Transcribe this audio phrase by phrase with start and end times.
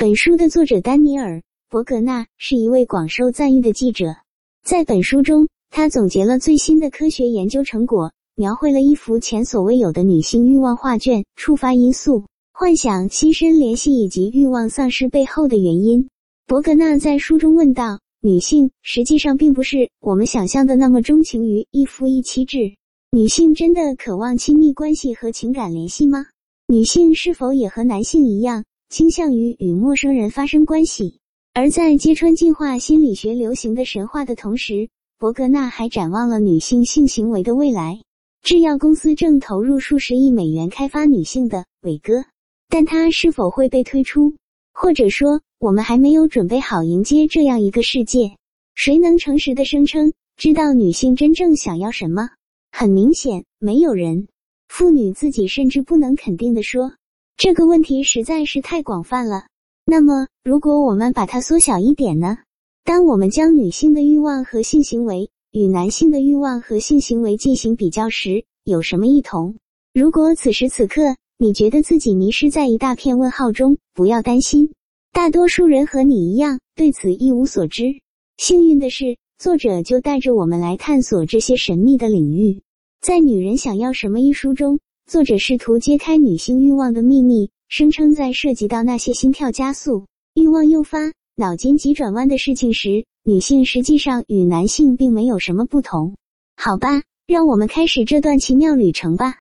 [0.00, 4.14] 本书的作者丹尼尔·伯格纳是一位广受赞誉的记者，
[4.62, 16.08] 在本书中，他总结了最新的科学研究成果，描绘了一幅前所未有的女性欲望画卷，触发因素、幻想、亲身联系以及欲望丧失背后的原因。
[16.46, 22.72] 伯格纳在书中问道：“女性实际上并不是我们想象的那么钟情于一夫一妻制。
[23.10, 26.24] 女性真的渴望亲密关系和情感联系吗？
[26.68, 31.20] 女性是否也和男性一样倾向于与陌生人发生关系？”
[31.54, 34.88] 而在揭穿进化心理学流行的神话的同时，
[35.18, 38.00] 伯格纳还展望了女性性行为的未来。
[38.42, 42.24] 制药公司正投入数十亿美元开发女性的伟哥，
[42.68, 44.34] 但它是否会被推出？
[44.72, 45.40] 或者说？
[45.60, 48.36] 我们还没有准备好迎接这样一个世界。
[48.76, 52.30] 谁能诚实的声称知道女性真正想要什么？
[52.70, 54.28] 很明显，没有人。
[54.68, 56.92] 妇女自己甚至不能肯定的说，
[57.38, 59.44] 这个问题实在是太广泛了。
[59.86, 62.38] 那么，如果我们把它缩小一点呢？
[62.82, 69.54] 当我们将女性的欲望和性行为与男性的欲望和性行为进行比较时，有什么异同？
[69.94, 74.72] 如果此时此刻你觉得自己迷失在一大片问号中，不要担心。
[75.12, 78.00] 大多数人和你一样对此一无所知。
[78.36, 82.62] 幸运的是，作者就带着我们来探索这些神秘的领域。
[83.00, 96.14] 在《女人想要什么》一书中，作者试图揭开女性欲望的秘密，声称在涉及到那些心跳加速、欲望诱发、脑筋急转弯的事情时，女性实际上与男性并没有什么不同。
[96.56, 99.36] 好吧，让我们开始这段奇妙旅程吧。